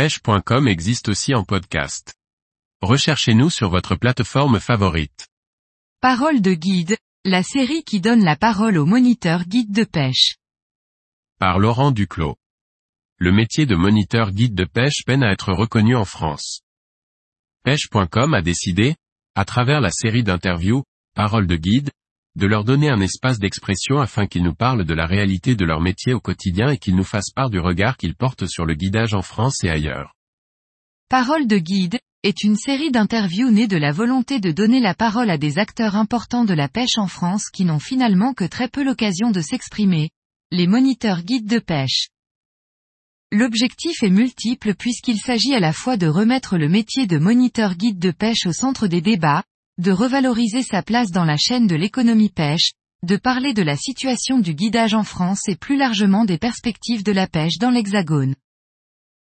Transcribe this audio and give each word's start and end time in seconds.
pêche.com 0.00 0.66
existe 0.66 1.10
aussi 1.10 1.34
en 1.34 1.44
podcast. 1.44 2.14
Recherchez-nous 2.80 3.50
sur 3.50 3.68
votre 3.68 3.96
plateforme 3.96 4.58
favorite. 4.58 5.28
Parole 6.00 6.40
de 6.40 6.54
guide, 6.54 6.96
la 7.26 7.42
série 7.42 7.84
qui 7.84 8.00
donne 8.00 8.24
la 8.24 8.34
parole 8.34 8.78
aux 8.78 8.86
moniteurs 8.86 9.44
guides 9.44 9.74
de 9.74 9.84
pêche. 9.84 10.36
Par 11.38 11.58
Laurent 11.58 11.90
Duclos. 11.90 12.36
Le 13.18 13.30
métier 13.30 13.66
de 13.66 13.76
moniteur 13.76 14.30
guide 14.30 14.54
de 14.54 14.64
pêche 14.64 15.04
peine 15.04 15.22
à 15.22 15.32
être 15.32 15.52
reconnu 15.52 15.94
en 15.94 16.06
France. 16.06 16.62
Pêche.com 17.64 18.32
a 18.32 18.40
décidé, 18.40 18.96
à 19.34 19.44
travers 19.44 19.82
la 19.82 19.90
série 19.90 20.22
d'interviews, 20.22 20.82
Parole 21.14 21.46
de 21.46 21.56
guide, 21.56 21.90
de 22.40 22.46
leur 22.46 22.64
donner 22.64 22.88
un 22.88 23.00
espace 23.00 23.38
d'expression 23.38 24.00
afin 24.00 24.26
qu'ils 24.26 24.42
nous 24.42 24.54
parlent 24.54 24.84
de 24.84 24.94
la 24.94 25.06
réalité 25.06 25.54
de 25.54 25.64
leur 25.66 25.80
métier 25.80 26.14
au 26.14 26.20
quotidien 26.20 26.70
et 26.70 26.78
qu'ils 26.78 26.96
nous 26.96 27.04
fassent 27.04 27.30
part 27.30 27.50
du 27.50 27.60
regard 27.60 27.98
qu'ils 27.98 28.16
portent 28.16 28.46
sur 28.46 28.64
le 28.64 28.74
guidage 28.74 29.14
en 29.14 29.20
France 29.22 29.62
et 29.62 29.68
ailleurs. 29.68 30.16
Parole 31.10 31.46
de 31.46 31.58
guide, 31.58 31.98
est 32.22 32.42
une 32.42 32.56
série 32.56 32.90
d'interviews 32.90 33.50
née 33.50 33.66
de 33.66 33.76
la 33.76 33.92
volonté 33.92 34.40
de 34.40 34.52
donner 34.52 34.80
la 34.80 34.94
parole 34.94 35.30
à 35.30 35.38
des 35.38 35.58
acteurs 35.58 35.96
importants 35.96 36.44
de 36.44 36.52
la 36.52 36.68
pêche 36.68 36.98
en 36.98 37.06
France 37.06 37.48
qui 37.50 37.64
n'ont 37.64 37.78
finalement 37.78 38.34
que 38.34 38.44
très 38.44 38.68
peu 38.68 38.84
l'occasion 38.84 39.30
de 39.30 39.40
s'exprimer, 39.40 40.10
les 40.50 40.66
moniteurs 40.66 41.22
guides 41.22 41.48
de 41.48 41.58
pêche. 41.58 42.08
L'objectif 43.32 44.02
est 44.02 44.10
multiple 44.10 44.74
puisqu'il 44.74 45.18
s'agit 45.18 45.54
à 45.54 45.60
la 45.60 45.72
fois 45.72 45.96
de 45.96 46.08
remettre 46.08 46.58
le 46.58 46.68
métier 46.68 47.06
de 47.06 47.16
moniteur 47.16 47.74
guide 47.74 47.98
de 47.98 48.10
pêche 48.10 48.46
au 48.46 48.52
centre 48.52 48.86
des 48.86 49.00
débats, 49.00 49.44
de 49.80 49.92
revaloriser 49.92 50.62
sa 50.62 50.82
place 50.82 51.10
dans 51.10 51.24
la 51.24 51.38
chaîne 51.38 51.66
de 51.66 51.74
l'économie 51.74 52.28
pêche, 52.28 52.72
de 53.02 53.16
parler 53.16 53.54
de 53.54 53.62
la 53.62 53.76
situation 53.76 54.38
du 54.38 54.52
guidage 54.52 54.92
en 54.92 55.04
France 55.04 55.48
et 55.48 55.56
plus 55.56 55.78
largement 55.78 56.26
des 56.26 56.36
perspectives 56.36 57.02
de 57.02 57.12
la 57.12 57.26
pêche 57.26 57.56
dans 57.56 57.70
l'Hexagone. 57.70 58.34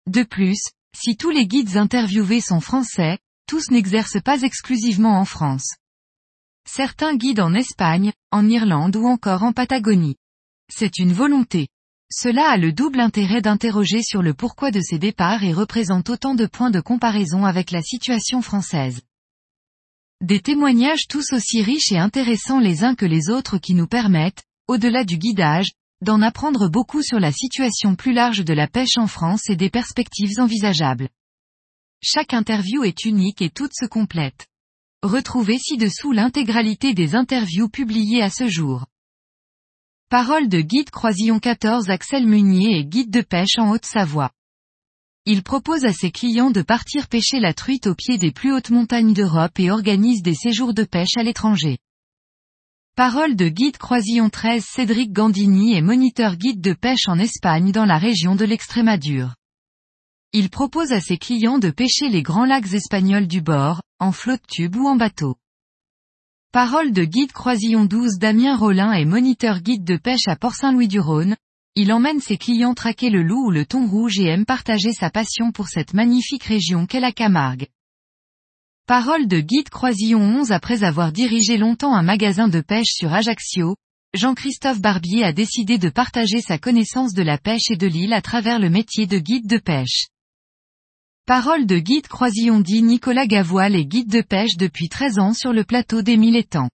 De 0.05 0.23
plus, 0.23 0.59
si 0.93 1.15
tous 1.15 1.29
les 1.29 1.47
guides 1.47 1.77
interviewés 1.77 2.41
sont 2.41 2.59
français, 2.59 3.19
tous 3.47 3.71
n'exercent 3.71 4.21
pas 4.21 4.41
exclusivement 4.41 5.17
en 5.17 5.23
France. 5.23 5.75
Certains 6.67 7.15
guident 7.15 7.39
en 7.39 7.53
Espagne, 7.53 8.11
en 8.31 8.45
Irlande 8.45 8.97
ou 8.97 9.07
encore 9.07 9.43
en 9.43 9.53
Patagonie. 9.53 10.17
C'est 10.69 10.99
une 10.99 11.13
volonté. 11.13 11.69
Cela 12.11 12.49
a 12.49 12.57
le 12.57 12.73
double 12.73 12.99
intérêt 12.99 13.41
d'interroger 13.41 14.03
sur 14.03 14.21
le 14.21 14.33
pourquoi 14.33 14.71
de 14.71 14.81
ces 14.81 14.99
départs 14.99 15.43
et 15.43 15.53
représente 15.53 16.09
autant 16.09 16.35
de 16.35 16.47
points 16.47 16.71
de 16.71 16.81
comparaison 16.81 17.45
avec 17.45 17.71
la 17.71 17.81
situation 17.81 18.41
française. 18.41 18.99
Des 20.21 20.41
témoignages 20.41 21.07
tous 21.07 21.31
aussi 21.31 21.61
riches 21.61 21.93
et 21.93 21.97
intéressants 21.97 22.59
les 22.59 22.83
uns 22.83 22.93
que 22.93 23.05
les 23.05 23.29
autres 23.29 23.57
qui 23.57 23.73
nous 23.73 23.87
permettent, 23.87 24.43
au-delà 24.67 25.05
du 25.05 25.17
guidage, 25.17 25.71
d'en 26.01 26.21
apprendre 26.21 26.67
beaucoup 26.67 27.01
sur 27.01 27.21
la 27.21 27.31
situation 27.31 27.95
plus 27.95 28.11
large 28.11 28.43
de 28.43 28.53
la 28.53 28.67
pêche 28.67 28.97
en 28.97 29.07
France 29.07 29.49
et 29.49 29.55
des 29.55 29.69
perspectives 29.69 30.37
envisageables. 30.39 31.07
Chaque 32.03 32.33
interview 32.33 32.83
est 32.83 33.05
unique 33.05 33.41
et 33.41 33.49
toutes 33.49 33.73
se 33.73 33.85
complètent. 33.85 34.45
Retrouvez 35.03 35.57
ci-dessous 35.57 36.11
l'intégralité 36.11 36.93
des 36.93 37.15
interviews 37.15 37.69
publiées 37.69 38.21
à 38.21 38.29
ce 38.29 38.49
jour. 38.49 38.87
Parole 40.09 40.49
de 40.49 40.59
guide 40.59 40.89
Croisillon 40.89 41.39
14 41.39 41.89
Axel 41.89 42.27
Munier 42.27 42.77
et 42.77 42.85
guide 42.85 43.11
de 43.11 43.21
pêche 43.21 43.57
en 43.57 43.71
Haute-Savoie. 43.71 44.31
Il 45.31 45.43
propose 45.43 45.85
à 45.85 45.93
ses 45.93 46.09
clients 46.09 46.49
de 46.49 46.63
partir 46.63 47.07
pêcher 47.07 47.39
la 47.39 47.53
truite 47.53 47.85
au 47.85 47.93
pied 47.93 48.17
des 48.17 48.31
plus 48.31 48.51
hautes 48.51 48.71
montagnes 48.71 49.13
d'Europe 49.13 49.59
et 49.59 49.69
organise 49.69 50.23
des 50.23 50.33
séjours 50.33 50.73
de 50.73 50.83
pêche 50.83 51.17
à 51.17 51.21
l'étranger. 51.21 51.77
Parole 52.95 53.35
de 53.35 53.47
guide 53.47 53.77
Croisillon 53.77 54.31
13 54.31 54.65
Cédric 54.65 55.13
Gandini 55.13 55.75
est 55.75 55.83
moniteur 55.83 56.35
guide 56.35 56.61
de 56.61 56.73
pêche 56.73 57.07
en 57.07 57.19
Espagne 57.19 57.71
dans 57.71 57.85
la 57.85 57.99
région 57.99 58.35
de 58.35 58.43
l'Extrémadure. 58.43 59.35
Il 60.33 60.49
propose 60.49 60.91
à 60.93 60.99
ses 60.99 61.19
clients 61.19 61.59
de 61.59 61.69
pêcher 61.69 62.09
les 62.09 62.23
grands 62.23 62.45
lacs 62.45 62.73
espagnols 62.73 63.27
du 63.27 63.41
bord, 63.41 63.83
en 63.99 64.11
flotte 64.11 64.47
tube 64.47 64.77
ou 64.77 64.87
en 64.87 64.95
bateau. 64.95 65.35
Parole 66.51 66.91
de 66.91 67.03
guide 67.03 67.33
Croisillon 67.33 67.85
12 67.85 68.17
Damien 68.17 68.57
Rollin 68.57 68.93
est 68.93 69.05
moniteur 69.05 69.61
guide 69.61 69.83
de 69.83 69.97
pêche 69.97 70.27
à 70.27 70.35
Port-Saint-Louis-du-Rhône, 70.35 71.35
il 71.79 71.93
emmène 71.93 72.19
ses 72.19 72.37
clients 72.37 72.73
traquer 72.73 73.09
le 73.09 73.23
loup 73.23 73.47
ou 73.47 73.51
le 73.51 73.65
thon 73.65 73.87
rouge 73.87 74.19
et 74.19 74.25
aime 74.25 74.45
partager 74.45 74.91
sa 74.91 75.09
passion 75.09 75.53
pour 75.53 75.69
cette 75.69 75.93
magnifique 75.93 76.43
région 76.43 76.85
qu'est 76.85 76.99
la 76.99 77.13
Camargue. 77.13 77.67
Parole 78.85 79.27
de 79.27 79.39
guide 79.39 79.69
Croisillon 79.69 80.19
11 80.19 80.51
après 80.51 80.83
avoir 80.83 81.13
dirigé 81.13 81.55
longtemps 81.55 81.95
un 81.95 82.01
magasin 82.01 82.49
de 82.49 82.59
pêche 82.59 82.91
sur 82.91 83.13
Ajaccio, 83.13 83.77
Jean-Christophe 84.13 84.81
Barbier 84.81 85.23
a 85.23 85.31
décidé 85.31 85.77
de 85.77 85.87
partager 85.87 86.41
sa 86.41 86.57
connaissance 86.57 87.13
de 87.13 87.21
la 87.21 87.37
pêche 87.37 87.71
et 87.71 87.77
de 87.77 87.87
l'île 87.87 88.11
à 88.11 88.21
travers 88.21 88.59
le 88.59 88.69
métier 88.69 89.07
de 89.07 89.17
guide 89.17 89.47
de 89.47 89.57
pêche. 89.57 90.07
Parole 91.25 91.65
de 91.65 91.79
guide 91.79 92.09
Croisillon 92.09 92.59
dit 92.59 92.83
Nicolas 92.83 93.25
Gavoil 93.27 93.77
est 93.77 93.85
guide 93.85 94.09
de 94.09 94.21
pêche 94.21 94.57
depuis 94.57 94.89
13 94.89 95.19
ans 95.19 95.33
sur 95.33 95.53
le 95.53 95.63
plateau 95.63 96.01
des 96.01 96.17
Mille 96.17 96.35
Étangs. 96.35 96.71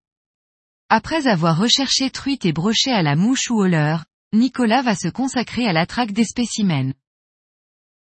Après 0.89 1.27
avoir 1.27 1.59
recherché 1.59 2.09
truite 2.09 2.45
et 2.45 2.53
brochet 2.53 2.91
à 2.91 3.03
la 3.03 3.15
mouche 3.15 3.51
ou 3.51 3.59
au 3.59 3.67
leurre, 3.67 4.05
Nicolas 4.33 4.81
va 4.81 4.95
se 4.95 5.07
consacrer 5.07 5.67
à 5.67 5.73
la 5.73 5.85
traque 5.85 6.11
des 6.11 6.25
spécimens. 6.25 6.93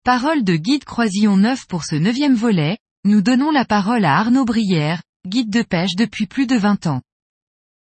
Parole 0.04 0.44
de 0.44 0.56
guide 0.56 0.84
Croisillon 0.84 1.36
9 1.36 1.66
pour 1.66 1.84
ce 1.84 1.96
neuvième 1.96 2.34
volet, 2.34 2.78
nous 3.04 3.22
donnons 3.22 3.50
la 3.50 3.64
parole 3.64 4.04
à 4.04 4.18
Arnaud 4.18 4.44
Brière, 4.44 5.02
guide 5.26 5.50
de 5.50 5.62
pêche 5.62 5.94
depuis 5.96 6.26
plus 6.26 6.46
de 6.46 6.56
20 6.56 6.86
ans. 6.86 7.02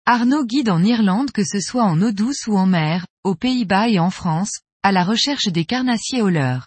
Arnaud 0.06 0.44
guide 0.44 0.70
en 0.70 0.82
Irlande 0.82 1.32
que 1.32 1.44
ce 1.44 1.60
soit 1.60 1.84
en 1.84 2.00
eau 2.00 2.12
douce 2.12 2.46
ou 2.46 2.56
en 2.56 2.66
mer, 2.66 3.06
aux 3.24 3.34
Pays-Bas 3.34 3.88
et 3.88 3.98
en 3.98 4.10
France, 4.10 4.60
à 4.82 4.90
la 4.90 5.04
recherche 5.04 5.48
des 5.48 5.64
carnassiers 5.64 6.22
au 6.22 6.28
leurre. 6.28 6.66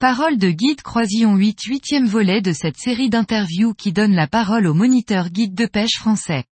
Parole 0.00 0.38
de 0.38 0.50
guide 0.50 0.82
Croisillon 0.82 1.36
8 1.36 1.62
huitième 1.62 2.06
volet 2.06 2.40
de 2.40 2.52
cette 2.52 2.76
série 2.76 3.10
d'interviews 3.10 3.74
qui 3.74 3.92
donne 3.92 4.14
la 4.14 4.26
parole 4.26 4.66
au 4.66 4.74
moniteur 4.74 5.30
guide 5.30 5.54
de 5.54 5.66
pêche 5.66 5.96
français. 5.98 6.44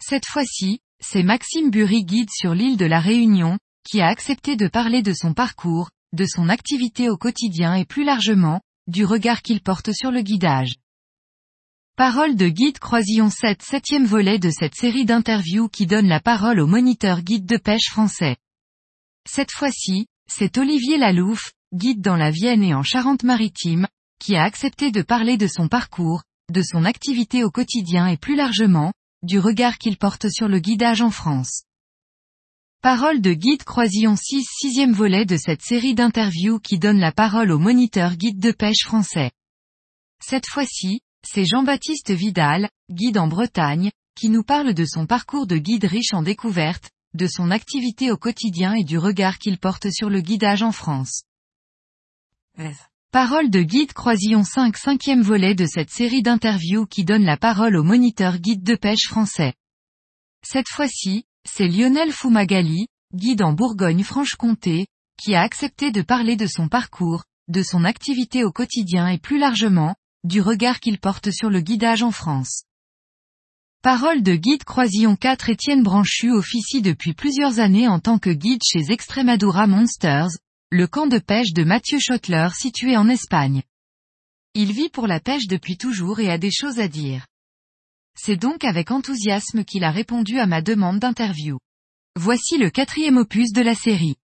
Cette 0.00 0.26
fois-ci, 0.26 0.80
c'est 1.00 1.22
Maxime 1.22 1.70
Bury 1.70 2.04
guide 2.04 2.30
sur 2.30 2.54
l'île 2.54 2.76
de 2.76 2.86
la 2.86 3.00
Réunion, 3.00 3.58
qui 3.88 4.00
a 4.00 4.08
accepté 4.08 4.56
de 4.56 4.68
parler 4.68 5.02
de 5.02 5.12
son 5.12 5.34
parcours, 5.34 5.90
de 6.12 6.24
son 6.24 6.48
activité 6.48 7.10
au 7.10 7.16
quotidien 7.16 7.74
et 7.74 7.84
plus 7.84 8.04
largement, 8.04 8.60
du 8.86 9.04
regard 9.04 9.42
qu'il 9.42 9.60
porte 9.60 9.92
sur 9.92 10.10
le 10.10 10.22
guidage. 10.22 10.74
Parole 11.96 12.34
de 12.34 12.48
guide 12.48 12.78
Croisillon 12.78 13.30
7 13.30 13.62
septième 13.62 14.04
volet 14.04 14.38
de 14.38 14.50
cette 14.50 14.74
série 14.74 15.04
d'interviews 15.04 15.68
qui 15.68 15.86
donne 15.86 16.08
la 16.08 16.20
parole 16.20 16.60
au 16.60 16.66
moniteur 16.66 17.22
guide 17.22 17.46
de 17.46 17.56
pêche 17.56 17.88
français. 17.90 18.36
Cette 19.28 19.52
fois-ci, 19.52 20.06
c'est 20.28 20.58
Olivier 20.58 20.98
Lalouf, 20.98 21.52
guide 21.72 22.00
dans 22.00 22.16
la 22.16 22.30
Vienne 22.30 22.64
et 22.64 22.74
en 22.74 22.82
Charente-Maritime, 22.82 23.86
qui 24.18 24.36
a 24.36 24.42
accepté 24.42 24.90
de 24.90 25.02
parler 25.02 25.36
de 25.36 25.46
son 25.46 25.68
parcours, 25.68 26.22
de 26.50 26.62
son 26.62 26.84
activité 26.84 27.44
au 27.44 27.50
quotidien 27.50 28.06
et 28.06 28.16
plus 28.16 28.36
largement, 28.36 28.92
du 29.24 29.38
regard 29.38 29.78
qu'il 29.78 29.96
porte 29.96 30.28
sur 30.28 30.48
le 30.48 30.58
guidage 30.58 31.00
en 31.00 31.10
France. 31.10 31.64
Parole 32.82 33.22
de 33.22 33.32
guide 33.32 33.64
Croisillon 33.64 34.16
6 34.16 34.44
sixième 34.44 34.92
volet 34.92 35.24
de 35.24 35.38
cette 35.38 35.62
série 35.62 35.94
d'interviews 35.94 36.60
qui 36.60 36.78
donne 36.78 36.98
la 36.98 37.12
parole 37.12 37.50
au 37.50 37.58
moniteur 37.58 38.16
guide 38.16 38.38
de 38.38 38.52
pêche 38.52 38.84
français. 38.84 39.30
Cette 40.22 40.46
fois-ci, 40.46 41.00
c'est 41.26 41.46
Jean-Baptiste 41.46 42.10
Vidal, 42.10 42.68
guide 42.90 43.16
en 43.16 43.26
Bretagne, 43.26 43.90
qui 44.14 44.28
nous 44.28 44.42
parle 44.42 44.74
de 44.74 44.84
son 44.84 45.06
parcours 45.06 45.46
de 45.46 45.56
guide 45.56 45.86
riche 45.86 46.12
en 46.12 46.22
découvertes, 46.22 46.90
de 47.14 47.26
son 47.26 47.50
activité 47.50 48.10
au 48.10 48.18
quotidien 48.18 48.74
et 48.74 48.84
du 48.84 48.98
regard 48.98 49.38
qu'il 49.38 49.58
porte 49.58 49.90
sur 49.90 50.10
le 50.10 50.20
guidage 50.20 50.62
en 50.62 50.72
France. 50.72 51.22
Parole 53.14 53.48
de 53.48 53.62
guide 53.62 53.92
Croisillon 53.92 54.42
5 54.42 54.76
cinquième 54.76 55.22
volet 55.22 55.54
de 55.54 55.66
cette 55.66 55.90
série 55.90 56.20
d'interviews 56.20 56.84
qui 56.84 57.04
donne 57.04 57.22
la 57.22 57.36
parole 57.36 57.76
au 57.76 57.84
moniteur 57.84 58.38
guide 58.38 58.64
de 58.64 58.74
pêche 58.74 59.06
français. 59.06 59.54
Cette 60.44 60.68
fois-ci, 60.68 61.22
c'est 61.48 61.68
Lionel 61.68 62.10
Fumagali, 62.10 62.88
guide 63.14 63.42
en 63.42 63.52
Bourgogne-Franche-Comté, 63.52 64.88
qui 65.16 65.36
a 65.36 65.42
accepté 65.42 65.92
de 65.92 66.02
parler 66.02 66.34
de 66.34 66.48
son 66.48 66.66
parcours, 66.66 67.22
de 67.46 67.62
son 67.62 67.84
activité 67.84 68.42
au 68.42 68.50
quotidien 68.50 69.06
et 69.06 69.18
plus 69.18 69.38
largement, 69.38 69.94
du 70.24 70.40
regard 70.40 70.80
qu'il 70.80 70.98
porte 70.98 71.30
sur 71.30 71.50
le 71.50 71.60
guidage 71.60 72.02
en 72.02 72.10
France. 72.10 72.64
Parole 73.80 74.24
de 74.24 74.34
guide 74.34 74.64
Croisillon 74.64 75.14
4 75.14 75.50
Étienne 75.50 75.84
Branchu 75.84 76.32
officie 76.32 76.82
depuis 76.82 77.12
plusieurs 77.12 77.60
années 77.60 77.86
en 77.86 78.00
tant 78.00 78.18
que 78.18 78.30
guide 78.30 78.62
chez 78.64 78.90
Extremadura 78.90 79.68
Monsters, 79.68 80.30
le 80.74 80.88
camp 80.88 81.06
de 81.06 81.20
pêche 81.20 81.52
de 81.52 81.62
Mathieu 81.62 82.00
Schottler 82.00 82.48
situé 82.52 82.96
en 82.96 83.08
Espagne. 83.08 83.62
Il 84.54 84.72
vit 84.72 84.88
pour 84.88 85.06
la 85.06 85.20
pêche 85.20 85.46
depuis 85.46 85.76
toujours 85.76 86.18
et 86.18 86.28
a 86.28 86.36
des 86.36 86.50
choses 86.50 86.80
à 86.80 86.88
dire. 86.88 87.28
C'est 88.18 88.34
donc 88.34 88.64
avec 88.64 88.90
enthousiasme 88.90 89.62
qu'il 89.62 89.84
a 89.84 89.92
répondu 89.92 90.40
à 90.40 90.46
ma 90.46 90.62
demande 90.62 90.98
d'interview. 90.98 91.60
Voici 92.16 92.58
le 92.58 92.70
quatrième 92.70 93.18
opus 93.18 93.52
de 93.52 93.62
la 93.62 93.76
série. 93.76 94.16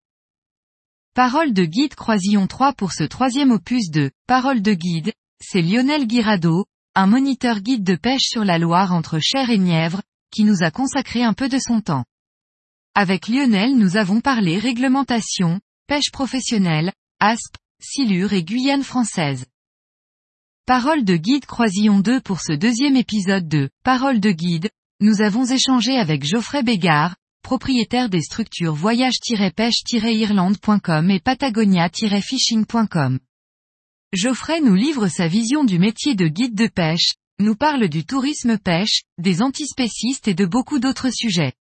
Parole 1.13 1.53
de 1.53 1.63
guide 1.63 1.95
Croisillon 1.95 2.47
3 2.47 2.73
pour 2.73 2.91
ce 2.91 3.05
troisième 3.05 3.51
opus 3.51 3.89
de 3.89 4.11
Parole 4.27 4.61
de 4.61 4.73
guide, 4.73 5.13
c'est 5.41 5.61
Lionel 5.61 6.05
Guirado, 6.05 6.65
un 6.95 7.07
moniteur 7.07 7.61
guide 7.61 7.85
de 7.85 7.95
pêche 7.95 8.27
sur 8.27 8.43
la 8.43 8.57
Loire 8.59 8.93
entre 8.93 9.19
Cher 9.19 9.51
et 9.51 9.57
Nièvre, 9.57 10.01
qui 10.31 10.43
nous 10.43 10.63
a 10.63 10.69
consacré 10.69 11.23
un 11.23 11.31
peu 11.31 11.47
de 11.47 11.59
son 11.59 11.79
temps. 11.79 12.03
Avec 12.93 13.29
Lionel 13.29 13.77
nous 13.77 13.95
avons 13.95 14.19
parlé 14.19 14.59
réglementation, 14.59 15.61
pêche 15.91 16.09
professionnelle, 16.09 16.93
ASP, 17.19 17.57
Silure 17.81 18.31
et 18.31 18.45
Guyane 18.45 18.81
française. 18.81 19.45
Parole 20.65 21.03
de 21.03 21.17
guide 21.17 21.45
Croisillon 21.45 21.99
2 21.99 22.21
pour 22.21 22.39
ce 22.39 22.53
deuxième 22.53 22.95
épisode 22.95 23.49
de 23.49 23.69
Parole 23.83 24.21
de 24.21 24.31
guide, 24.31 24.69
nous 25.01 25.21
avons 25.21 25.43
échangé 25.43 25.97
avec 25.97 26.23
Geoffrey 26.23 26.63
Bégard, 26.63 27.17
propriétaire 27.43 28.07
des 28.07 28.21
structures 28.21 28.73
voyage-pêche-irlande.com 28.73 31.11
et 31.11 31.19
patagonia-fishing.com. 31.19 33.19
Geoffrey 34.13 34.61
nous 34.61 34.75
livre 34.75 35.09
sa 35.09 35.27
vision 35.27 35.65
du 35.65 35.77
métier 35.77 36.15
de 36.15 36.29
guide 36.29 36.55
de 36.55 36.67
pêche, 36.67 37.15
nous 37.37 37.57
parle 37.57 37.89
du 37.89 38.05
tourisme 38.05 38.57
pêche, 38.57 39.01
des 39.17 39.41
antispécistes 39.41 40.29
et 40.29 40.35
de 40.35 40.45
beaucoup 40.45 40.79
d'autres 40.79 41.09
sujets. 41.09 41.51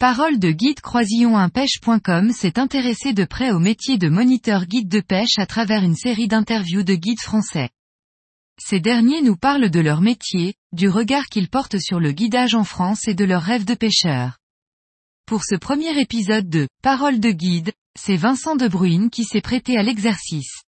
Parole 0.00 0.38
de 0.38 0.52
guide 0.52 0.78
croisillon1pêche.com 0.78 2.30
s'est 2.30 2.60
intéressé 2.60 3.12
de 3.12 3.24
près 3.24 3.50
au 3.50 3.58
métier 3.58 3.98
de 3.98 4.08
moniteur 4.08 4.64
guide 4.64 4.88
de 4.88 5.00
pêche 5.00 5.38
à 5.38 5.46
travers 5.46 5.82
une 5.82 5.96
série 5.96 6.28
d'interviews 6.28 6.84
de 6.84 6.94
guides 6.94 7.20
français. 7.20 7.70
Ces 8.60 8.78
derniers 8.78 9.22
nous 9.22 9.34
parlent 9.34 9.70
de 9.70 9.80
leur 9.80 10.00
métier, 10.00 10.54
du 10.70 10.88
regard 10.88 11.26
qu'ils 11.26 11.48
portent 11.48 11.80
sur 11.80 11.98
le 11.98 12.12
guidage 12.12 12.54
en 12.54 12.62
France 12.62 13.08
et 13.08 13.14
de 13.14 13.24
leurs 13.24 13.42
rêves 13.42 13.64
de 13.64 13.74
pêcheurs. 13.74 14.38
Pour 15.26 15.42
ce 15.42 15.56
premier 15.56 16.00
épisode 16.00 16.48
de 16.48 16.68
Parole 16.80 17.18
de 17.18 17.32
guide, 17.32 17.72
c'est 17.98 18.16
Vincent 18.16 18.54
De 18.54 18.68
Bruyne 18.68 19.10
qui 19.10 19.24
s'est 19.24 19.40
prêté 19.40 19.76
à 19.76 19.82
l'exercice. 19.82 20.62